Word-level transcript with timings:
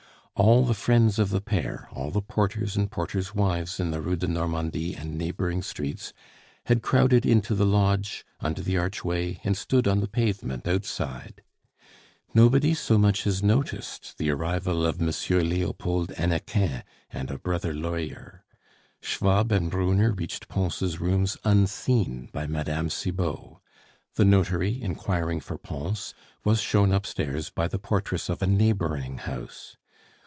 All 0.33 0.65
the 0.65 0.73
friends 0.73 1.19
of 1.19 1.29
the 1.29 1.41
pair, 1.41 1.87
all 1.91 2.09
the 2.09 2.21
porters 2.21 2.75
and 2.75 2.89
porters' 2.89 3.35
wives 3.35 3.79
in 3.79 3.91
the 3.91 4.01
Rue 4.01 4.15
de 4.15 4.27
Normandie 4.27 4.95
and 4.95 5.15
neighboring 5.15 5.61
streets, 5.61 6.13
had 6.65 6.81
crowded 6.81 7.27
into 7.27 7.53
the 7.53 7.65
lodge, 7.65 8.25
under 8.39 8.63
the 8.63 8.75
archway, 8.75 9.39
and 9.43 9.55
stood 9.55 9.87
on 9.87 9.99
the 9.99 10.07
pavement 10.07 10.67
outside. 10.67 11.43
Nobody 12.33 12.73
so 12.73 12.97
much 12.97 13.27
as 13.27 13.43
noticed 13.43 14.17
the 14.17 14.31
arrival 14.31 14.83
of 14.83 14.99
M. 14.99 15.09
Leopold 15.47 16.09
Hannequin 16.11 16.81
and 17.11 17.29
a 17.29 17.37
brother 17.37 17.73
lawyer. 17.75 18.43
Schwab 18.99 19.51
and 19.51 19.69
Brunner 19.69 20.11
reached 20.13 20.47
Pons' 20.47 20.99
rooms 20.99 21.37
unseen 21.43 22.29
by 22.31 22.47
Mme. 22.47 22.87
Cibot. 22.87 23.57
The 24.15 24.25
notary, 24.25 24.81
inquiring 24.81 25.39
for 25.39 25.59
Pons, 25.59 26.15
was 26.43 26.59
shown 26.61 26.91
upstairs 26.91 27.51
by 27.51 27.67
the 27.67 27.77
portress 27.77 28.27
of 28.27 28.41
a 28.41 28.47
neighboring 28.47 29.19
house. 29.19 29.77